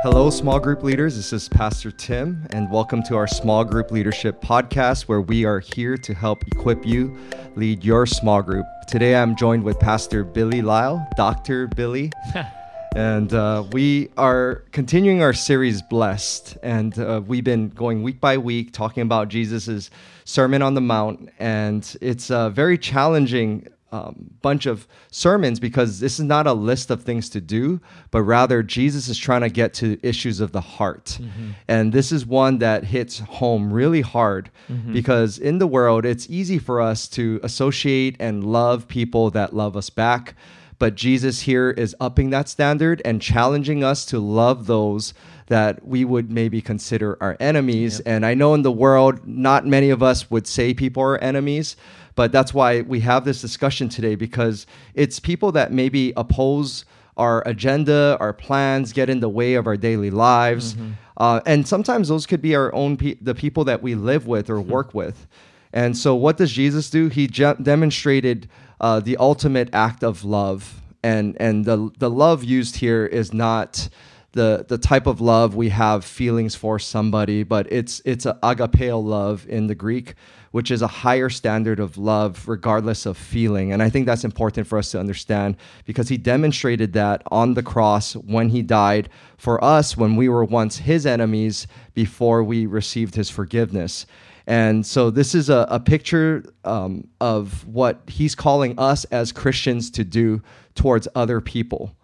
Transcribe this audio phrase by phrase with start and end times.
[0.00, 1.16] Hello, small group leaders.
[1.16, 5.58] This is Pastor Tim, and welcome to our small group leadership podcast where we are
[5.58, 7.18] here to help equip you
[7.56, 8.64] lead your small group.
[8.86, 11.66] Today I'm joined with Pastor Billy Lyle, Dr.
[11.66, 12.12] Billy.
[12.94, 18.38] and uh, we are continuing our series blessed and uh, we've been going week by
[18.38, 19.90] week talking about jesus'
[20.24, 26.18] sermon on the mount and it's a very challenging um, bunch of sermons because this
[26.18, 29.74] is not a list of things to do, but rather Jesus is trying to get
[29.74, 31.18] to issues of the heart.
[31.20, 31.50] Mm-hmm.
[31.68, 34.92] And this is one that hits home really hard mm-hmm.
[34.92, 39.76] because in the world, it's easy for us to associate and love people that love
[39.76, 40.34] us back.
[40.78, 45.12] But Jesus here is upping that standard and challenging us to love those
[45.48, 47.98] that we would maybe consider our enemies.
[47.98, 48.02] Yep.
[48.06, 51.76] And I know in the world, not many of us would say people are enemies,
[52.18, 56.84] but that's why we have this discussion today because it's people that maybe oppose
[57.16, 60.74] our agenda, our plans, get in the way of our daily lives.
[60.74, 60.90] Mm-hmm.
[61.16, 64.50] Uh, and sometimes those could be our own, pe- the people that we live with
[64.50, 64.68] or mm-hmm.
[64.68, 65.28] work with.
[65.72, 67.06] And so, what does Jesus do?
[67.06, 68.48] He je- demonstrated
[68.80, 70.82] uh, the ultimate act of love.
[71.04, 73.88] And, and the, the love used here is not
[74.32, 79.02] the, the type of love we have feelings for somebody, but it's, it's a agapeo
[79.02, 80.14] love in the Greek,
[80.50, 83.72] which is a higher standard of love regardless of feeling.
[83.72, 85.56] And I think that's important for us to understand
[85.86, 90.44] because he demonstrated that on the cross when he died for us when we were
[90.44, 94.06] once his enemies before we received his forgiveness.
[94.46, 99.90] And so this is a, a picture um, of what he's calling us as Christians
[99.90, 100.42] to do
[100.74, 101.94] towards other people.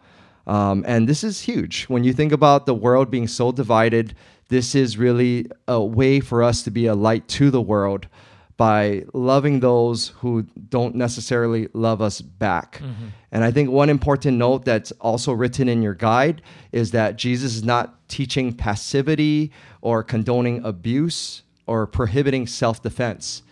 [0.46, 1.84] Um, and this is huge.
[1.84, 4.14] When you think about the world being so divided,
[4.48, 8.08] this is really a way for us to be a light to the world
[8.56, 12.78] by loving those who don't necessarily love us back.
[12.78, 13.06] Mm-hmm.
[13.32, 17.56] And I think one important note that's also written in your guide is that Jesus
[17.56, 23.42] is not teaching passivity or condoning abuse or prohibiting self defense.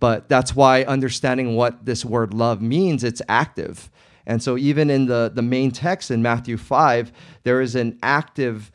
[0.00, 3.90] But that's why understanding what this word love means, it's active.
[4.28, 7.10] And so, even in the, the main text in Matthew 5,
[7.42, 8.70] there is an active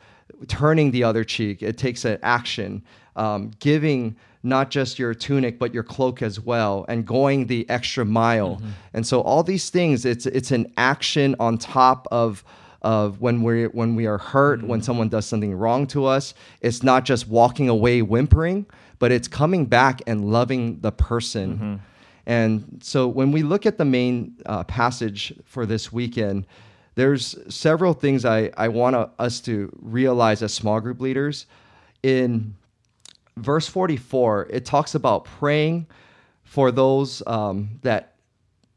[0.48, 1.62] turning the other cheek.
[1.62, 2.82] It takes an action,
[3.16, 8.04] um, giving not just your tunic but your cloak as well and going the extra
[8.04, 8.68] mile mm-hmm.
[8.92, 12.44] and so all these things it's it's an action on top of
[12.82, 14.68] of when we when we are hurt mm-hmm.
[14.68, 18.66] when someone does something wrong to us it's not just walking away whimpering
[18.98, 21.74] but it's coming back and loving the person mm-hmm.
[22.26, 26.46] And so when we look at the main uh, passage for this weekend
[26.94, 31.46] there's several things i, I want us to realize as small group leaders
[32.02, 32.54] in
[33.36, 35.86] verse 44, it talks about praying
[36.42, 38.12] for those um, that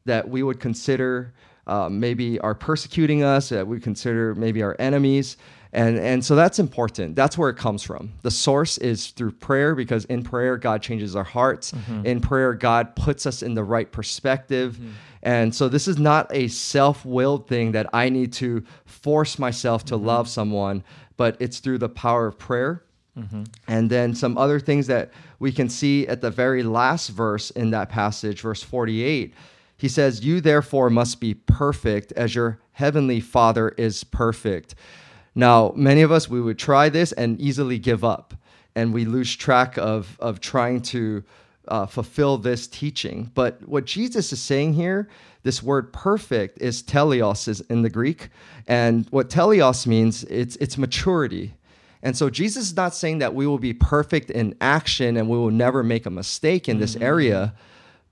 [0.05, 1.33] that we would consider
[1.67, 5.35] uh, maybe are persecuting us, that we consider maybe our enemies.
[5.73, 7.15] And, and so that's important.
[7.15, 8.13] That's where it comes from.
[8.21, 11.71] The source is through prayer because in prayer, God changes our hearts.
[11.71, 12.05] Mm-hmm.
[12.05, 14.77] In prayer, God puts us in the right perspective.
[14.77, 14.91] Mm-hmm.
[15.23, 19.83] And so this is not a self willed thing that I need to force myself
[19.85, 20.05] to mm-hmm.
[20.05, 20.83] love someone,
[21.17, 22.83] but it's through the power of prayer
[23.17, 23.43] Mm-hmm.
[23.67, 27.71] And then some other things that we can see at the very last verse in
[27.71, 29.33] that passage, verse 48.
[29.77, 34.75] He says, You therefore must be perfect as your heavenly Father is perfect.
[35.37, 38.33] Now, many of us, we would try this and easily give up,
[38.75, 41.23] and we lose track of, of trying to
[41.67, 43.29] uh, fulfill this teaching.
[43.35, 45.07] But what Jesus is saying here,
[45.43, 48.29] this word perfect is teleos is in the Greek.
[48.67, 51.53] And what teleos means, it's, it's maturity.
[52.01, 55.37] And so Jesus is not saying that we will be perfect in action and we
[55.37, 57.03] will never make a mistake in this mm-hmm.
[57.03, 57.53] area,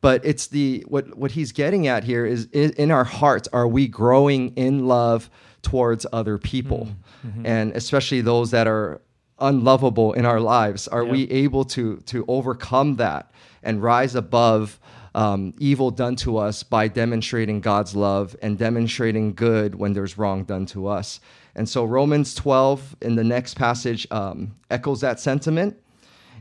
[0.06, 3.88] but it's the what what he's getting at here is in our hearts are we
[3.88, 5.32] growing in love
[5.64, 6.88] towards other people
[7.26, 7.44] mm-hmm.
[7.44, 9.02] and especially those that are
[9.40, 13.32] unlovable in our lives are we able to to overcome that
[13.64, 14.80] and rise above
[15.16, 20.44] um, evil done to us by demonstrating God's love and demonstrating good when there's wrong
[20.44, 21.22] done to us.
[21.56, 25.78] And so Romans 12 in the next passage um, echoes that sentiment.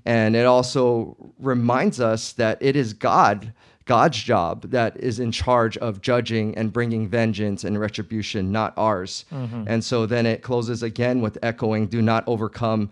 [0.05, 3.53] And it also reminds us that it is God,
[3.87, 9.25] God's job, that is in charge of judging and bringing vengeance and retribution, not ours.
[9.33, 9.65] Mm-hmm.
[9.67, 12.91] And so then it closes again with echoing do not overcome.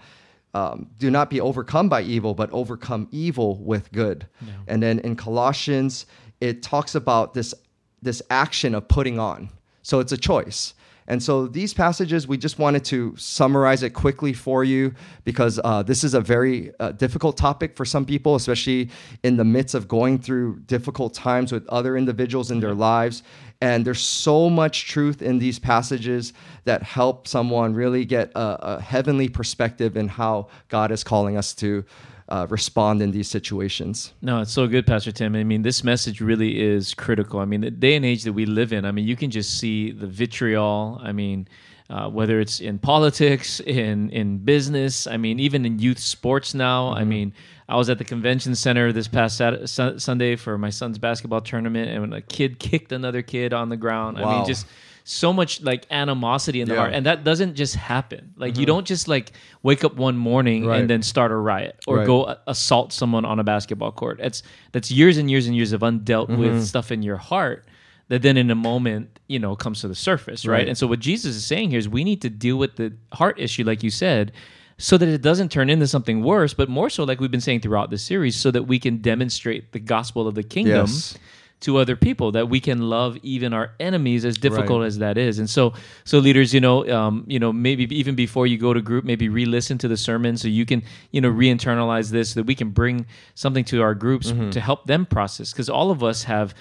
[0.54, 4.26] Um, do not be overcome by evil, but overcome evil with good.
[4.42, 4.52] Yeah.
[4.68, 6.04] And then in Colossians,
[6.42, 7.54] it talks about this
[8.02, 9.48] this action of putting on.
[9.82, 10.74] So it's a choice.
[11.12, 14.94] And so these passages, we just wanted to summarize it quickly for you
[15.24, 18.88] because uh, this is a very uh, difficult topic for some people, especially
[19.22, 23.24] in the midst of going through difficult times with other individuals in their lives.
[23.60, 26.32] And there's so much truth in these passages
[26.64, 31.52] that help someone really get a, a heavenly perspective in how God is calling us
[31.56, 31.84] to
[32.32, 34.14] uh, respond in these situations.
[34.22, 35.36] No, it's so good, Pastor Tim.
[35.36, 37.40] I mean, this message really is critical.
[37.40, 39.60] I mean, the day and age that we live in, I mean, you can just
[39.60, 40.98] see the vitriol.
[41.02, 41.46] I mean,
[41.90, 46.92] uh, whether it's in politics, in in business, I mean, even in youth sports now.
[46.92, 47.00] Mm-hmm.
[47.00, 47.34] I mean,
[47.68, 51.90] I was at the convention center this past Saturday, Sunday for my son's basketball tournament,
[51.90, 54.24] and when a kid kicked another kid on the ground, wow.
[54.24, 54.66] I mean, just
[55.04, 56.80] so much like animosity in the yeah.
[56.80, 58.60] heart and that doesn't just happen like mm-hmm.
[58.60, 59.32] you don't just like
[59.62, 60.80] wake up one morning right.
[60.80, 62.06] and then start a riot or right.
[62.06, 65.80] go assault someone on a basketball court that's that's years and years and years of
[65.80, 66.38] undealt mm-hmm.
[66.38, 67.66] with stuff in your heart
[68.08, 70.58] that then in a moment you know comes to the surface right?
[70.58, 72.92] right and so what jesus is saying here is we need to deal with the
[73.12, 74.32] heart issue like you said
[74.78, 77.60] so that it doesn't turn into something worse, but more so, like we've been saying
[77.60, 81.16] throughout this series, so that we can demonstrate the gospel of the kingdom yes
[81.62, 84.86] to other people that we can love even our enemies as difficult right.
[84.86, 85.38] as that is.
[85.38, 85.72] And so
[86.04, 89.28] so leaders you know um, you know maybe even before you go to group maybe
[89.28, 92.70] re-listen to the sermon so you can you know re-internalize this so that we can
[92.70, 94.50] bring something to our groups mm-hmm.
[94.50, 95.52] to help them process.
[95.52, 96.54] Because all of us have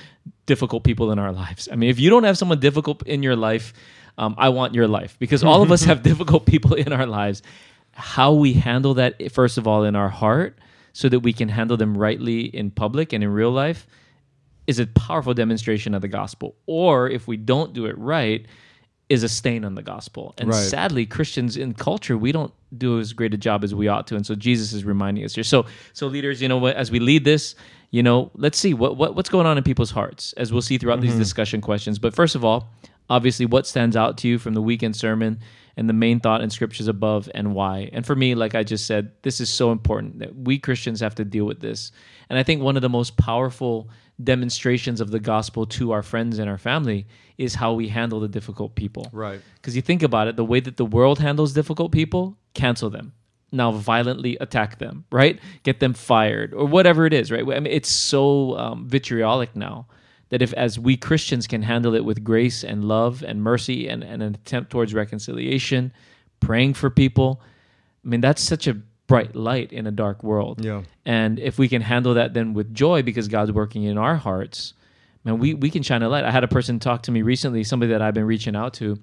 [0.46, 1.68] difficult people in our lives.
[1.72, 3.74] I mean if you don't have someone difficult in your life
[4.18, 5.18] um, i want your life.
[5.20, 7.42] Because all of us have difficult people in our lives.
[7.94, 10.58] How we handle that first of all in our heart
[10.94, 13.88] so that we can handle them rightly in public and in real life
[14.68, 16.56] is a powerful demonstration of the gospel.
[16.66, 18.46] Or if we don't do it right,
[19.10, 20.34] is a stain on the gospel.
[20.38, 20.56] And right.
[20.56, 24.16] sadly, Christians in culture, we don't do as great a job as we ought to.
[24.16, 25.44] And so Jesus is reminding us here.
[25.44, 27.56] So, so leaders, you know, as we lead this,
[27.90, 30.78] you know, let's see what, what what's going on in people's hearts, as we'll see
[30.78, 31.10] throughout mm-hmm.
[31.10, 32.00] these discussion questions.
[32.00, 32.70] But first of all,
[33.10, 35.42] obviously, what stands out to you from the weekend sermon
[35.76, 37.90] and the main thought in scriptures above and why.
[37.92, 41.16] And for me, like I just said, this is so important that we Christians have
[41.16, 41.92] to deal with this.
[42.30, 43.90] And I think one of the most powerful
[44.24, 47.08] demonstrations of the gospel to our friends and our family
[47.38, 49.10] is how we handle the difficult people.
[49.12, 49.42] Right.
[49.56, 53.14] Because you think about it, the way that the world handles difficult people, cancel them.
[53.52, 55.40] Now violently attack them, right?
[55.64, 57.42] Get them fired or whatever it is, right?
[57.42, 59.88] I mean, it's so um, vitriolic now
[60.30, 64.04] that if as we Christians can handle it with grace and love and mercy and,
[64.04, 65.92] and an attempt towards reconciliation,
[66.40, 67.42] praying for people,
[68.06, 70.64] I mean, that's such a bright light in a dark world.
[70.64, 70.84] Yeah.
[71.06, 74.74] And if we can handle that then with joy because God's working in our hearts,
[75.24, 76.24] man, we, we can shine a light.
[76.24, 78.98] I had a person talk to me recently, somebody that I've been reaching out to,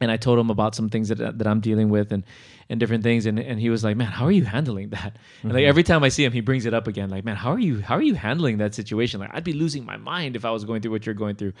[0.00, 2.24] and I told him about some things that that I'm dealing with and
[2.68, 3.26] and different things.
[3.26, 5.14] And, and he was like man how are you handling that?
[5.14, 5.42] Mm-hmm.
[5.42, 5.68] and like mm-hmm.
[5.68, 7.80] every time I see him he brings it up again like man how are you
[7.80, 9.20] how are you handling that situation?
[9.20, 11.52] Like I'd be losing my mind if I was going through what you're going through.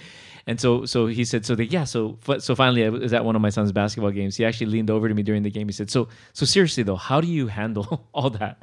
[0.46, 3.36] And so so he said so the, yeah so so finally I was at one
[3.36, 4.36] of my son's basketball games.
[4.36, 5.68] He actually leaned over to me during the game.
[5.68, 8.62] He said so so seriously though how do you handle all that?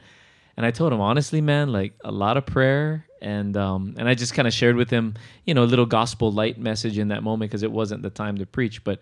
[0.55, 4.13] And I told him honestly man like a lot of prayer and um, and I
[4.13, 5.15] just kind of shared with him
[5.45, 8.37] you know a little gospel light message in that moment because it wasn't the time
[8.37, 8.99] to preach but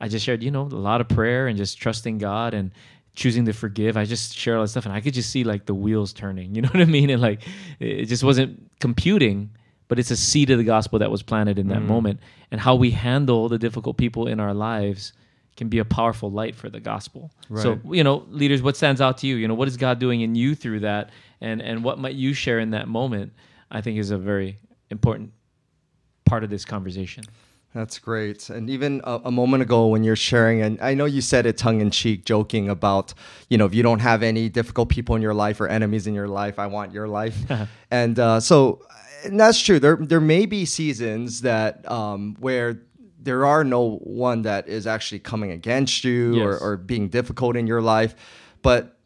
[0.00, 2.72] I just shared, you know, a lot of prayer and just trusting God and
[3.14, 3.96] choosing to forgive.
[3.96, 6.54] I just shared all that stuff and I could just see like the wheels turning.
[6.54, 7.10] You know what I mean?
[7.10, 7.42] And like
[7.78, 9.50] it just wasn't computing,
[9.88, 12.20] but it's a seed of the gospel that was planted in that mm moment.
[12.50, 15.12] And how we handle the difficult people in our lives
[15.56, 17.30] can be a powerful light for the gospel.
[17.48, 17.62] Right.
[17.62, 19.36] So, you know, leaders, what stands out to you?
[19.36, 21.10] You know, what is God doing in you through that?
[21.40, 23.32] And and what might you share in that moment?
[23.70, 24.58] I think is a very
[24.90, 25.32] important
[26.24, 27.24] part of this conversation.
[27.74, 28.50] That's great.
[28.50, 31.58] And even a, a, moment ago when you're sharing, and I know you said it
[31.58, 33.12] tongue in cheek, joking about,
[33.48, 36.14] you know, if you don't have any difficult people in your life or enemies in
[36.14, 37.36] your life, I want your life.
[37.90, 38.80] and uh, so
[39.24, 39.80] and that's true.
[39.80, 42.80] There, there may be seasons that um, where
[43.20, 46.44] there are no one that is actually coming against you yes.
[46.44, 48.14] or, or being difficult in your life.
[48.62, 48.96] But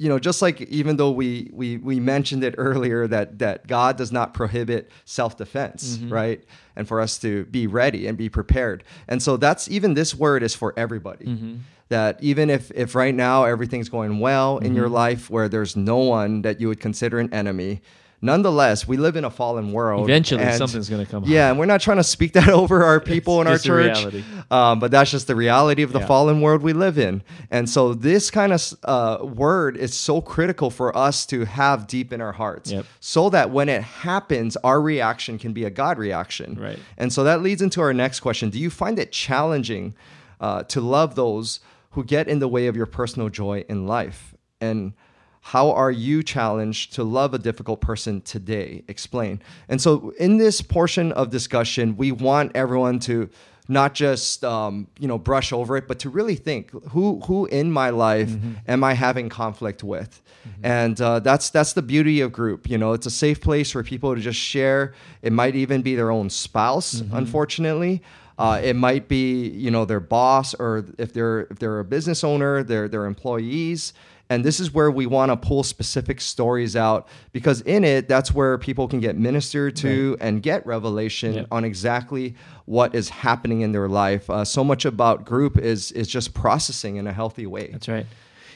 [0.00, 3.98] you know, just like even though we we we mentioned it earlier that that God
[3.98, 6.10] does not prohibit self-defense, mm-hmm.
[6.10, 6.44] right?
[6.74, 8.82] And for us to be ready and be prepared.
[9.08, 11.26] And so that's even this word is for everybody.
[11.26, 11.56] Mm-hmm.
[11.90, 14.64] That even if if right now everything's going well mm-hmm.
[14.64, 14.94] in your mm-hmm.
[14.94, 17.82] life where there's no one that you would consider an enemy,
[18.22, 20.08] nonetheless, we live in a fallen world.
[20.08, 21.24] Eventually, and, something's going to come.
[21.26, 24.24] Yeah, and we're not trying to speak that over our people it's in our church,
[24.50, 26.06] um, but that's just the reality of the yeah.
[26.06, 27.22] fallen world we live in.
[27.50, 32.12] And so, this kind of uh, word is so critical for us to have deep
[32.12, 32.86] in our hearts, yep.
[33.00, 36.58] so that when it happens, our reaction can be a God reaction.
[36.60, 36.78] Right.
[36.98, 39.94] And so that leads into our next question: Do you find it challenging
[40.40, 41.60] uh, to love those
[41.92, 44.34] who get in the way of your personal joy in life?
[44.60, 44.92] And
[45.40, 48.84] how are you challenged to love a difficult person today?
[48.88, 49.40] Explain.
[49.68, 53.28] And so, in this portion of discussion, we want everyone to
[53.68, 57.70] not just um, you know brush over it, but to really think who who in
[57.72, 58.52] my life Mm-hmm.
[58.70, 60.20] am I having conflict with,
[60.62, 62.68] and uh, that's that's the beauty of group.
[62.68, 64.92] You know, it's a safe place for people to just share.
[65.22, 67.16] It might even be their own spouse, Mm-hmm.
[67.16, 68.02] unfortunately.
[68.38, 72.24] Uh, it might be you know their boss, or if they're if they're a business
[72.24, 73.92] owner, their their employees.
[74.30, 78.32] And this is where we want to pull specific stories out because in it, that's
[78.32, 81.44] where people can get ministered to and get revelation Yeah.
[81.50, 84.30] on exactly what is happening in their life.
[84.30, 87.70] Uh, so much about group is is just processing in a healthy way.
[87.72, 88.06] That's right.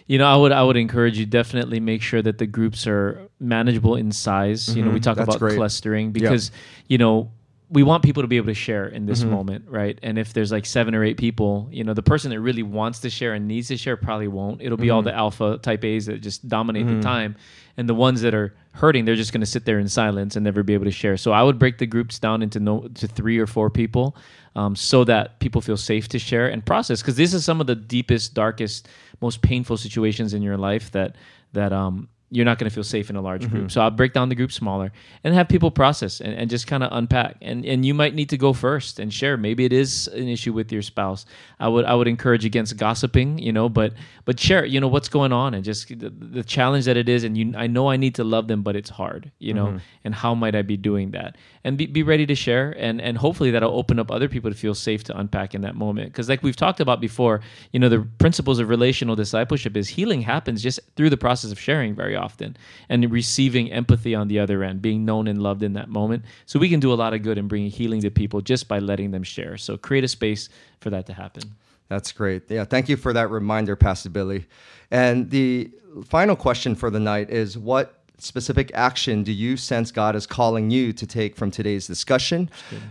[0.06, 3.28] You know, I would I would encourage you definitely make sure that the groups are
[3.40, 4.76] manageable in size.
[4.76, 5.24] You know, we talk Mm-hmm.
[5.26, 5.56] That's about great.
[5.56, 6.52] clustering because
[6.88, 7.30] you know
[7.70, 9.98] we want people to be able to share in this moment, right?
[10.02, 12.98] And if there's like seven or eight people, you know, the person that really wants
[13.00, 14.60] to share and needs to share probably won't.
[14.60, 17.36] It'll be all the alpha type A's that just dominate the time,
[17.76, 20.44] and the ones that are hurting, they're just going to sit there in silence and
[20.44, 21.16] never be able to share.
[21.16, 24.16] So I would break the groups down into no to three or four people,
[24.56, 27.00] um, so that people feel safe to share and process.
[27.00, 28.88] Because this is some of the deepest, darkest,
[29.20, 31.16] most painful situations in your life that
[31.54, 33.64] that um, you're not going to feel safe in a large group.
[33.64, 33.68] Mm-hmm.
[33.68, 34.90] So I'll break down the group smaller
[35.22, 37.36] and have people process and, and just kind of unpack.
[37.40, 39.36] And and you might need to go first and share.
[39.36, 41.26] Maybe it is an issue with your spouse.
[41.60, 43.92] I would I would encourage against gossiping, you know, but
[44.24, 47.22] but share, you know, what's going on and just the, the challenge that it is.
[47.22, 49.66] And you, I know I need to love them, but it's hard, you know.
[49.66, 49.78] Mm-hmm.
[50.02, 51.36] And how might I be doing that?
[51.62, 52.74] And be, be ready to share.
[52.76, 55.76] And and hopefully that'll open up other people to feel safe to unpack in that
[55.76, 56.08] moment.
[56.08, 60.20] Because like we've talked about before, you know, the principles of relational discipleship is healing
[60.20, 62.23] happens just through the process of sharing very often
[62.88, 66.24] and receiving empathy on the other end, being known and loved in that moment.
[66.46, 68.78] So we can do a lot of good in bringing healing to people just by
[68.78, 69.56] letting them share.
[69.56, 70.48] So create a space
[70.80, 71.42] for that to happen.
[71.88, 72.50] That's great.
[72.50, 74.46] Yeah, thank you for that reminder, Pastor Billy.
[74.90, 75.70] And the
[76.06, 80.70] final question for the night is what specific action do you sense God is calling
[80.70, 82.48] you to take from today's discussion?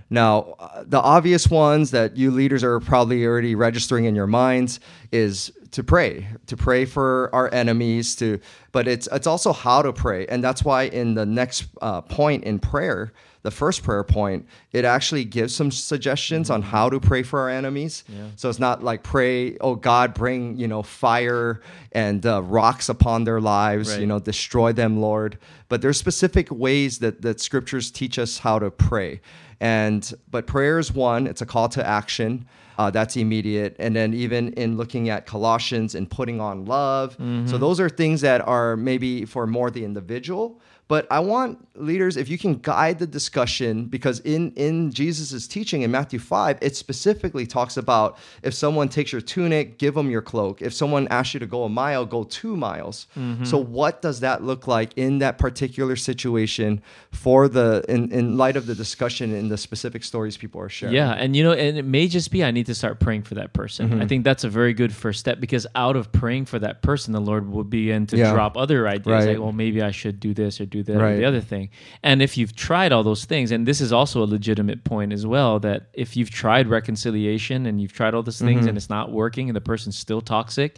[0.09, 4.79] Now, uh, the obvious ones that you leaders are probably already registering in your minds
[5.11, 8.39] is to pray, to pray for our enemies, to
[8.71, 10.25] but it's it's also how to pray.
[10.27, 13.11] And that's why in the next uh, point in prayer,
[13.43, 17.50] the first prayer point, it actually gives some suggestions on how to pray for our
[17.50, 18.03] enemies.
[18.35, 23.25] So it's not like pray, oh God, bring you know fire and uh, rocks upon
[23.25, 24.00] their lives, Right.
[24.01, 25.38] you know, destroy them, Lord.
[25.69, 29.21] But there's specific ways that that scriptures teach us how to pray.
[29.59, 32.45] And but prayer is one; it's a call to action.
[32.77, 33.75] Uh, that's immediate.
[33.77, 37.15] And then even in looking at Colossians and putting on love.
[37.45, 40.59] So those are things that are maybe for more the individual.
[40.89, 45.81] But I want leaders, if you can guide the discussion, because in, in Jesus' teaching
[45.81, 50.21] in Matthew 5, it specifically talks about if someone takes your tunic, give them your
[50.21, 50.61] cloak.
[50.61, 53.07] If someone asks you to go a mile, go two miles.
[53.43, 58.55] So what does that look like in that particular situation for the in, in light
[58.57, 60.93] of the discussion in the specific stories people are sharing?
[60.95, 63.35] Yeah, and you know, and it may just be I need to start praying for
[63.35, 63.89] that person.
[63.89, 64.01] Mm-hmm.
[64.01, 67.13] I think that's a very good first step because out of praying for that person,
[67.13, 68.33] the Lord will begin to Yeah.
[68.33, 69.29] drop other ideas Right.
[69.29, 71.15] like, well, maybe I should do this or do that or Right.
[71.17, 71.69] the other thing.
[72.03, 75.25] And if you've tried all those things, and this is also a legitimate point as
[75.25, 78.69] well, that if you've tried reconciliation and you've tried all those things Mm-hmm.
[78.69, 80.77] and it's not working and the person's still toxic.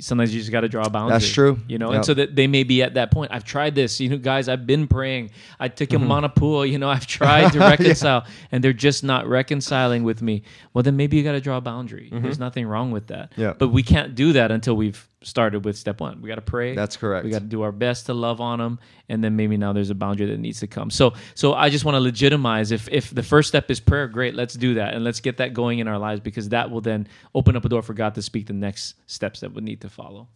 [0.00, 1.14] Sometimes you just got to draw a boundary.
[1.18, 1.58] That's true.
[1.66, 1.96] you know, Yep.
[1.96, 3.32] and so that they may be at that point.
[3.34, 4.48] I've tried this, you know, guys.
[4.48, 5.30] I've been praying.
[5.58, 6.08] I took Mm-hmm.
[6.08, 6.70] a monopool.
[6.70, 10.42] You know, I've tried to reconcile, and they're just not reconciling with me.
[10.72, 12.10] Well, then maybe you got to draw a boundary.
[12.12, 13.32] There's nothing wrong with that.
[13.32, 13.40] Mm-hmm.
[13.40, 13.54] Yeah.
[13.58, 16.20] But we can't do that until we've started with step one.
[16.20, 16.74] We got to pray.
[16.74, 17.24] That's correct.
[17.24, 19.90] We got to do our best to love on them, and then maybe now there's
[19.90, 20.90] a boundary that needs to come.
[20.90, 22.70] So, so I just want to legitimize.
[22.70, 24.34] If if the first step is prayer, great.
[24.34, 27.08] Let's do that, and let's get that going in our lives because that will then
[27.34, 29.88] open up a door for God to speak the next steps that would need to
[29.88, 30.28] follow.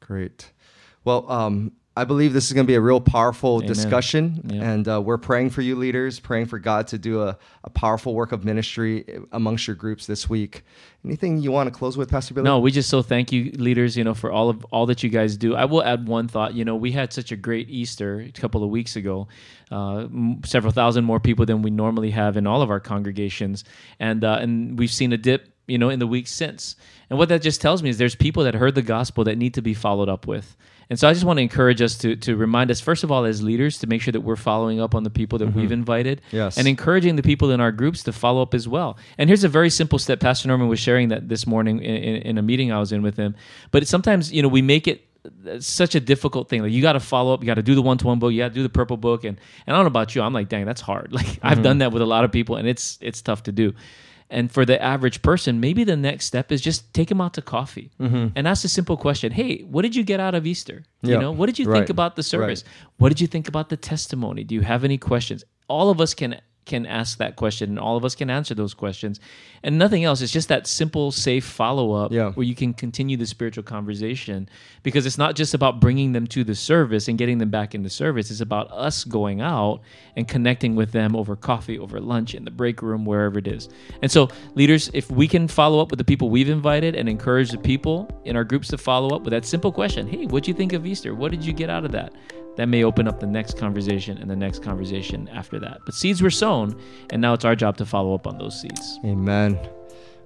[0.00, 0.50] Great.
[1.04, 3.68] Well, um, I believe this is going to be a real powerful Amen.
[3.68, 4.50] discussion.
[4.60, 8.14] And uh, we're praying for you, leaders, praying for God to do a, a powerful
[8.14, 10.64] work of ministry amongst your groups this week.
[11.04, 12.44] Anything you want to close with, Pastor Billy?
[12.44, 15.08] No, we just so thank you, leaders, you know, for all of all that you
[15.08, 15.54] guys do.
[15.54, 16.54] I will add one thought.
[16.54, 19.28] You know, we had such a great Easter a couple of weeks ago,
[19.70, 23.62] uh, m- several thousand more people than we normally have in all of our congregations,
[24.00, 26.74] and uh, and we've seen a dip, you know, in the weeks since.
[27.08, 29.54] And what that just tells me is there's people that heard the gospel that need
[29.54, 30.56] to be followed up with.
[30.90, 33.24] And so I just want to encourage us to to remind us first of all
[33.24, 35.72] as leaders to make sure that we're following up on the people that we've mm-hmm.
[35.72, 36.58] invited, Yes.
[36.58, 38.96] and encouraging the people in our groups to follow up as well.
[39.18, 40.20] And here's a very simple step.
[40.20, 43.02] Pastor Norman was sharing that this morning in, in, in a meeting I was in
[43.02, 43.34] with him.
[43.70, 45.06] But sometimes, you know, we make it
[45.46, 46.62] uh, such a difficult thing.
[46.62, 48.32] Like you got to follow up, you got to do the one to one book,
[48.32, 50.34] you got to do the purple book, and and I don't know about you, I'm
[50.34, 51.12] like, dang, that's hard.
[51.14, 51.62] Like I've mm-hmm.
[51.62, 53.72] done that with a lot of people, and it's it's tough to do.
[54.30, 57.42] And for the average person, maybe the next step is just take them out to
[57.42, 58.28] coffee mm-hmm.
[58.34, 60.84] and ask a simple question: Hey, what did you get out of Easter?
[61.02, 61.18] You Yeah.
[61.20, 61.78] know, what did you Right.
[61.78, 62.64] think about the service?
[62.96, 64.42] What did you think about the testimony?
[64.44, 65.44] Do you have any questions?
[65.68, 68.74] All of us can can ask that question and all of us can answer those
[68.74, 69.20] questions.
[69.62, 70.20] And nothing else.
[70.20, 72.32] It's just that simple, safe follow up Yeah.
[72.32, 74.48] where you can continue the spiritual conversation
[74.82, 77.88] because it's not just about bringing them to the service and getting them back into
[77.88, 78.30] service.
[78.30, 79.80] It's about us going out
[80.16, 83.68] and connecting with them over coffee, over lunch, in the break room, wherever it is.
[84.02, 87.50] And so, leaders, if we can follow up with the people we've invited and encourage
[87.50, 90.50] the people in our groups to follow up with that simple question Hey, what do
[90.50, 91.14] you think of Easter?
[91.14, 92.12] What did you get out of that?
[92.56, 95.80] That may open up the next conversation and the next conversation after that.
[95.84, 96.80] But seeds were sown,
[97.10, 98.98] and now it's our job to follow up on those seeds.
[99.04, 99.58] Amen.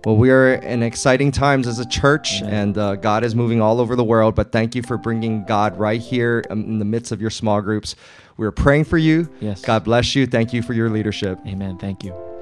[0.05, 3.81] Well, we are in exciting times as a church, and uh, God is moving all
[3.81, 4.35] over the world.
[4.35, 7.61] But thank you for bringing God right here um, in the midst of your small
[7.61, 7.97] groups.
[8.37, 9.29] We're praying for you.
[9.41, 9.63] Yes.
[9.63, 10.27] God bless you.
[10.27, 11.41] Thank you for your leadership.
[11.47, 11.79] Amen.
[11.79, 12.38] Thank you.